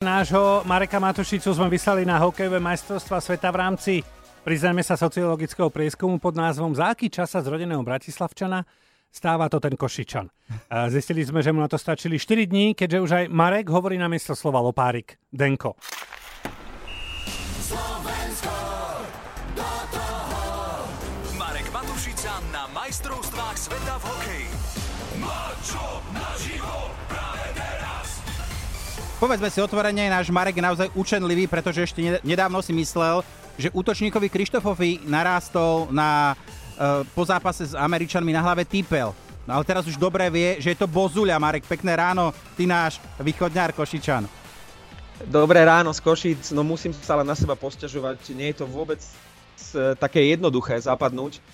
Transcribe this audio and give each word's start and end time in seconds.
Nášho 0.00 0.64
Mareka 0.64 0.96
Matušicu 0.96 1.52
sme 1.52 1.68
vyslali 1.68 2.08
na 2.08 2.16
hokejové 2.16 2.56
majstrovstva 2.56 3.20
sveta 3.20 3.52
v 3.52 3.56
rámci, 3.60 3.92
priznajme 4.48 4.80
sa, 4.80 4.96
sociologického 4.96 5.68
prieskumu 5.68 6.16
pod 6.16 6.40
názvom 6.40 6.72
Za 6.72 6.96
aký 6.96 7.12
čas 7.12 7.28
sa 7.28 7.44
z 7.44 7.52
rodeného 7.52 7.84
Bratislavčana 7.84 8.64
stáva 9.12 9.52
to 9.52 9.60
ten 9.60 9.76
Košičan. 9.76 10.24
Zistili 10.88 11.20
sme, 11.20 11.44
že 11.44 11.52
mu 11.52 11.60
na 11.60 11.68
to 11.68 11.76
stačili 11.76 12.16
4 12.16 12.48
dní, 12.48 12.72
keďže 12.72 12.96
už 13.04 13.10
aj 13.12 13.24
Marek 13.28 13.68
hovorí 13.68 14.00
na 14.00 14.08
miesto 14.08 14.32
slova 14.32 14.64
Lopárik. 14.64 15.20
Denko. 15.28 15.76
Na 22.56 22.64
majstrovstvách 22.72 23.56
sveta 23.60 23.94
v 24.00 24.04
hokeji. 24.08 24.48
Mačo 25.20 26.00
naživo 26.16 26.88
práve 27.04 27.46
teraz. 27.52 27.79
Povedzme 29.20 29.52
si 29.52 29.60
otvorene, 29.60 30.08
náš 30.08 30.32
Marek 30.32 30.56
je 30.56 30.64
naozaj 30.64 30.88
učenlivý, 30.96 31.44
pretože 31.44 31.84
ešte 31.84 32.00
nedávno 32.24 32.64
si 32.64 32.72
myslel, 32.72 33.20
že 33.60 33.68
útočníkovi 33.68 34.32
Krištofovi 34.32 35.04
narástol 35.04 35.92
na, 35.92 36.32
uh, 36.32 37.04
po 37.12 37.28
zápase 37.28 37.68
s 37.68 37.76
Američanmi 37.76 38.32
na 38.32 38.40
hlave 38.40 38.64
Týpel. 38.64 39.12
No 39.44 39.60
ale 39.60 39.68
teraz 39.68 39.84
už 39.84 40.00
dobre 40.00 40.24
vie, 40.32 40.56
že 40.56 40.72
je 40.72 40.80
to 40.80 40.88
Bozuľa, 40.88 41.36
Marek. 41.36 41.68
Pekné 41.68 42.00
ráno, 42.00 42.32
ty 42.56 42.64
náš 42.64 42.96
východňár 43.20 43.76
Košičan. 43.76 44.24
Dobré 45.28 45.68
ráno 45.68 45.92
z 45.92 46.00
Košic, 46.00 46.56
no 46.56 46.64
musím 46.64 46.96
sa 46.96 47.20
ale 47.20 47.28
na 47.28 47.36
seba 47.36 47.60
posťažovať, 47.60 48.32
nie 48.32 48.56
je 48.56 48.64
to 48.64 48.66
vôbec 48.72 49.04
e, 49.04 49.92
také 50.00 50.32
jednoduché 50.32 50.80
zapadnúť. 50.80 51.44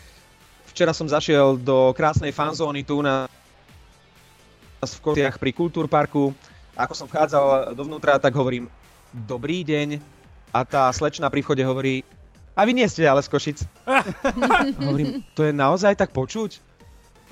Včera 0.70 0.94
som 0.94 1.10
zašiel 1.10 1.58
do 1.58 1.90
krásnej 1.98 2.30
fanzóny 2.30 2.86
tu 2.86 3.02
na 3.02 3.26
v 4.86 5.02
Košiach 5.02 5.42
pri 5.42 5.50
Kultúrparku. 5.50 6.30
Ako 6.76 6.92
som 6.92 7.08
vchádzal 7.08 7.72
dovnútra, 7.72 8.20
tak 8.20 8.36
hovorím 8.36 8.68
dobrý 9.10 9.64
deň 9.64 9.96
a 10.52 10.60
tá 10.60 10.92
slečna 10.92 11.32
pri 11.32 11.40
vchode 11.40 11.64
hovorí 11.64 12.04
a 12.52 12.68
vy 12.68 12.76
nie 12.76 12.84
ste 12.84 13.08
ale 13.08 13.24
z 13.24 13.32
Košic. 13.32 13.58
hovorím, 14.84 15.24
to 15.32 15.48
je 15.48 15.56
naozaj 15.56 15.96
tak 15.96 16.12
počuť? 16.12 16.60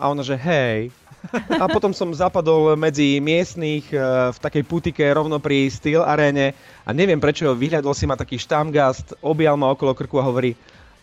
A 0.01 0.09
ona, 0.09 0.25
že 0.25 0.37
hej, 0.37 0.89
a 1.33 1.65
potom 1.69 1.93
som 1.93 2.13
zapadol 2.13 2.77
medzi 2.77 3.21
miestných 3.21 3.89
e, 3.93 3.97
v 4.33 4.39
takej 4.41 4.65
putike 4.65 5.05
rovno 5.13 5.41
pri 5.41 5.69
Steel 5.73 6.05
aréne 6.05 6.53
a 6.85 6.93
neviem 6.93 7.21
prečo, 7.21 7.53
vyhľadol 7.57 7.97
si 7.97 8.05
ma 8.05 8.17
taký 8.17 8.37
štamgast, 8.37 9.17
objal 9.25 9.57
ma 9.57 9.73
okolo 9.73 9.97
krku 9.97 10.21
a 10.21 10.27
hovorí 10.27 10.53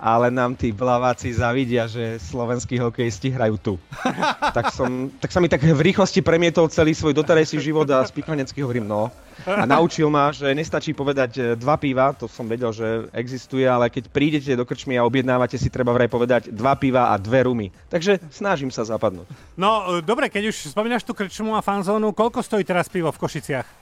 ale 0.01 0.33
nám 0.33 0.57
tí 0.57 0.73
blaváci 0.73 1.29
zavidia, 1.29 1.85
že 1.85 2.17
slovenskí 2.17 2.81
hokejisti 2.81 3.29
hrajú 3.29 3.55
tu. 3.61 3.73
tak, 4.57 4.73
som, 4.73 5.13
tak 5.21 5.29
sa 5.29 5.37
mi 5.37 5.45
tak 5.45 5.61
v 5.61 5.77
rýchlosti 5.77 6.25
premietol 6.25 6.73
celý 6.73 6.97
svoj 6.97 7.13
doterajší 7.13 7.61
život 7.61 7.85
a 7.93 8.01
spichlenecky 8.01 8.65
hovorím 8.65 8.89
no. 8.89 9.13
A 9.45 9.65
naučil 9.65 10.09
ma, 10.09 10.33
že 10.33 10.53
nestačí 10.53 10.93
povedať 10.93 11.31
e, 11.37 11.41
dva 11.57 11.77
piva, 11.77 12.13
to 12.13 12.29
som 12.29 12.45
vedel, 12.45 12.69
že 12.69 13.09
existuje, 13.13 13.65
ale 13.65 13.89
keď 13.89 14.09
prídete 14.13 14.51
do 14.53 14.65
krčmy 14.65 14.97
a 14.97 15.05
objednávate 15.05 15.57
si, 15.57 15.69
treba 15.69 15.93
vraj 15.93 16.09
povedať 16.09 16.53
dva 16.53 16.77
piva 16.77 17.09
a 17.09 17.17
dve 17.17 17.49
rumy. 17.49 17.67
Takže 17.89 18.21
snažím 18.29 18.69
sa 18.69 18.85
zapadnúť. 18.85 19.25
No, 19.57 19.97
e, 19.97 20.05
dobre, 20.05 20.29
keď 20.29 20.53
už 20.53 20.73
spomínaš 20.73 21.01
tú 21.01 21.17
krčmu 21.17 21.57
a 21.57 21.65
fanzónu, 21.65 22.13
koľko 22.13 22.45
stojí 22.45 22.61
teraz 22.61 22.85
pivo 22.85 23.09
v 23.09 23.17
Košiciach? 23.17 23.80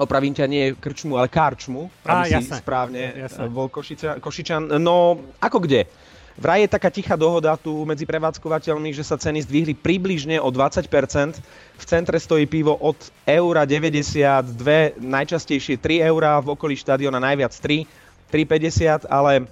Opravím 0.00 0.32
ťa, 0.32 0.48
nie 0.48 0.72
krčmu, 0.72 1.20
ale 1.20 1.28
karčmu, 1.28 1.92
aby 2.08 2.24
Á, 2.24 2.28
si 2.28 2.34
jasne. 2.40 2.56
správne 2.56 3.00
jasne. 3.28 3.52
bol 3.52 3.68
Košičan, 3.68 4.16
Košičan. 4.18 4.62
No, 4.80 5.20
ako 5.36 5.60
kde? 5.68 5.84
Vraj 6.40 6.64
je 6.64 6.72
taká 6.72 6.88
tichá 6.88 7.20
dohoda 7.20 7.52
tu 7.60 7.84
medzi 7.84 8.08
prevádzkovateľmi, 8.08 8.96
že 8.96 9.04
sa 9.04 9.20
ceny 9.20 9.44
zdvihli 9.44 9.76
približne 9.76 10.40
o 10.40 10.48
20%. 10.48 10.88
V 11.76 11.84
centre 11.84 12.16
stojí 12.16 12.48
pivo 12.48 12.72
od 12.80 12.96
eura 13.28 13.68
92, 13.68 14.96
najčastejšie 14.96 15.76
3 15.76 16.08
eurá, 16.08 16.40
v 16.40 16.56
okolí 16.56 16.80
štadiona 16.80 17.20
najviac 17.20 17.52
3, 17.52 17.84
3,50, 18.32 19.04
ale 19.12 19.44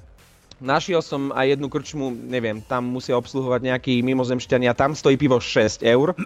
Našiel 0.59 0.99
som 1.07 1.31
aj 1.31 1.55
jednu 1.55 1.71
krčmu, 1.71 2.11
neviem, 2.11 2.59
tam 2.59 2.83
musia 2.83 3.15
obsluhovať 3.15 3.63
nejakí 3.63 4.03
mimozemšťania, 4.03 4.75
tam 4.75 4.91
stojí 4.91 5.15
pivo 5.15 5.39
6 5.39 5.87
eur. 5.87 6.19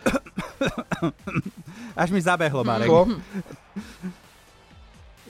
Až 1.93 2.09
mi 2.09 2.21
zabehlo, 2.25 2.65
Marek. 2.65 2.88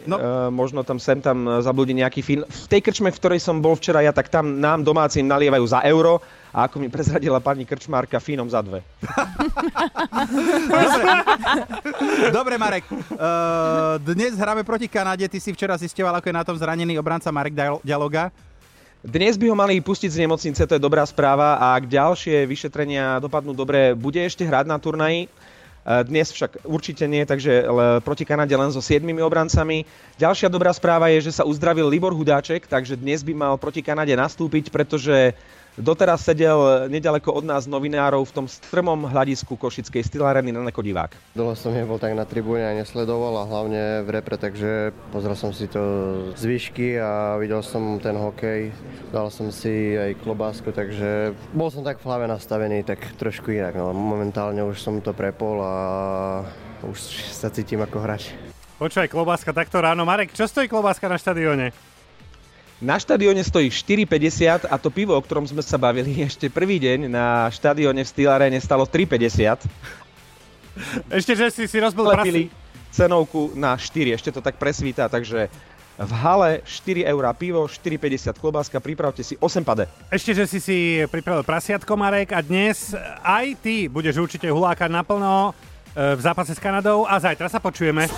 No. 0.04 0.16
Uh, 0.18 0.50
možno 0.50 0.82
tam 0.82 0.98
sem 0.98 1.22
tam 1.22 1.62
zabludí 1.62 1.94
nejaký 1.94 2.20
film. 2.20 2.44
V 2.46 2.66
tej 2.66 2.80
krčme, 2.82 3.10
v 3.10 3.18
ktorej 3.18 3.40
som 3.40 3.62
bol 3.62 3.78
včera 3.78 4.02
ja, 4.02 4.10
tak 4.10 4.26
tam 4.26 4.58
nám 4.58 4.82
domácim 4.82 5.22
nalievajú 5.22 5.64
za 5.66 5.80
euro 5.86 6.18
a 6.52 6.68
ako 6.68 6.82
mi 6.82 6.92
prezradila 6.92 7.40
pani 7.40 7.64
krčmárka, 7.64 8.20
fínom 8.20 8.44
za 8.50 8.60
dve. 8.60 8.84
Dobre. 10.68 11.02
Dobre, 12.28 12.54
Marek. 12.60 12.84
Uh, 12.92 13.96
dnes 14.02 14.36
hráme 14.36 14.66
proti 14.66 14.90
Kanade. 14.90 15.24
Ty 15.30 15.38
si 15.40 15.54
včera 15.54 15.78
zistoval, 15.80 16.19
ako 16.19 16.28
je 16.28 16.36
na 16.36 16.44
tom 16.44 16.56
zranený 16.58 16.98
obranca 17.00 17.32
Marek 17.32 17.54
Dialoga. 17.80 18.28
Dnes 19.02 19.34
by 19.34 19.50
ho 19.50 19.56
mali 19.58 19.82
pustiť 19.82 20.14
z 20.14 20.22
nemocnice, 20.22 20.62
to 20.62 20.78
je 20.78 20.82
dobrá 20.82 21.02
správa 21.02 21.58
a 21.58 21.74
ak 21.74 21.90
ďalšie 21.90 22.46
vyšetrenia 22.46 23.19
dopadnú 23.19 23.50
dobre, 23.50 23.98
bude 23.98 24.22
ešte 24.22 24.46
hrať 24.46 24.70
na 24.70 24.78
turnaji. 24.78 25.26
Eh, 25.82 26.06
dnes 26.06 26.31
však 26.31 26.62
určite 26.62 27.10
nie, 27.10 27.26
takže 27.26 27.66
proti 28.06 28.22
Kanade 28.22 28.54
len 28.54 28.70
so 28.70 28.78
7 28.78 29.03
obrancami. 29.19 29.82
Ďalšia 30.15 30.47
dobrá 30.47 30.70
správa 30.70 31.10
je, 31.10 31.26
že 31.26 31.43
sa 31.43 31.43
uzdravil 31.43 31.91
Libor 31.91 32.15
Hudáček, 32.15 32.70
takže 32.70 32.94
dnes 32.94 33.26
by 33.26 33.34
mal 33.34 33.54
proti 33.59 33.82
Kanade 33.82 34.15
nastúpiť, 34.15 34.70
pretože 34.70 35.34
Doteraz 35.72 36.20
sedel 36.20 36.84
nedaleko 36.92 37.32
od 37.32 37.48
nás 37.48 37.64
novinárov 37.64 38.28
v 38.28 38.34
tom 38.36 38.44
strmom 38.44 39.08
hľadisku 39.08 39.56
Košickej 39.56 40.04
stylareny 40.04 40.52
na 40.52 40.68
Divák. 40.68 41.16
Dlho 41.32 41.56
som 41.56 41.72
nebol 41.72 41.96
tak 41.96 42.12
na 42.12 42.28
tribúne 42.28 42.60
a 42.60 42.76
nesledoval 42.76 43.40
a 43.40 43.48
hlavne 43.48 44.04
v 44.04 44.08
repre, 44.12 44.36
takže 44.36 44.92
pozrel 45.16 45.32
som 45.32 45.48
si 45.56 45.64
to 45.72 45.80
z 46.36 46.44
výšky 46.44 47.00
a 47.00 47.40
videl 47.40 47.64
som 47.64 47.96
ten 48.04 48.12
hokej. 48.12 48.68
Dal 49.16 49.32
som 49.32 49.48
si 49.48 49.96
aj 49.96 50.20
klobásku, 50.20 50.68
takže 50.76 51.32
bol 51.56 51.72
som 51.72 51.80
tak 51.80 52.04
v 52.04 52.06
hlave 52.10 52.28
nastavený, 52.28 52.84
tak 52.84 53.00
trošku 53.16 53.56
inak. 53.56 53.72
No. 53.72 53.96
Momentálne 53.96 54.60
už 54.68 54.76
som 54.76 55.00
to 55.00 55.16
prepol 55.16 55.56
a 55.64 55.74
už 56.84 57.00
sa 57.32 57.48
cítim 57.48 57.80
ako 57.80 57.96
hráč. 57.96 58.36
Počúvaj, 58.76 59.08
klobáska 59.08 59.56
takto 59.56 59.80
ráno. 59.80 60.04
Marek, 60.04 60.36
čo 60.36 60.44
stojí 60.44 60.68
klobáska 60.68 61.08
na 61.08 61.16
štadióne? 61.16 61.72
Na 62.82 62.98
štadióne 62.98 63.47
stojí 63.47 63.70
4,50 63.70 64.66
a 64.66 64.75
to 64.75 64.91
pivo, 64.91 65.15
o 65.15 65.22
ktorom 65.22 65.47
sme 65.47 65.62
sa 65.62 65.78
bavili 65.78 66.19
ešte 66.28 66.50
prvý 66.50 66.82
deň 66.82 67.06
na 67.06 67.47
štadióne 67.47 68.03
v 68.03 68.09
Steel 68.10 68.34
Arene 68.34 68.59
stalo 68.59 68.82
3,50. 68.91 69.70
Ešte, 71.06 71.32
že 71.38 71.47
si 71.54 71.70
si 71.70 71.78
rozbil 71.78 72.10
prasy. 72.10 72.50
cenovku 72.91 73.54
na 73.54 73.78
4, 73.78 74.19
ešte 74.19 74.34
to 74.34 74.43
tak 74.43 74.59
presvíta, 74.59 75.06
takže 75.06 75.47
v 75.94 76.12
hale 76.26 76.66
4 76.66 77.06
eurá 77.06 77.31
pivo, 77.31 77.70
4,50 77.70 78.34
klobáska, 78.43 78.82
pripravte 78.82 79.22
si 79.22 79.38
8 79.38 79.62
pade. 79.62 79.87
Ešte, 80.10 80.34
že 80.34 80.44
si 80.50 80.59
si 80.59 80.78
pripravil 81.06 81.47
prasiatko, 81.47 81.94
Marek, 81.94 82.34
a 82.34 82.43
dnes 82.43 82.99
aj 83.22 83.62
ty 83.62 83.87
budeš 83.87 84.19
určite 84.19 84.50
hulákať 84.50 84.91
naplno 84.91 85.54
e, 85.94 86.19
v 86.19 86.20
zápase 86.25 86.56
s 86.56 86.59
Kanadou 86.59 87.06
a 87.06 87.14
zajtra 87.22 87.47
sa 87.47 87.62
počujeme. 87.62 88.10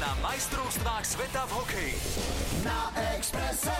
Na 0.00 0.16
majstrovstvách 0.24 1.04
sveta 1.04 1.44
v 1.44 1.52
hokeji. 1.60 1.96
Na 2.64 2.88
Expresse. 3.16 3.76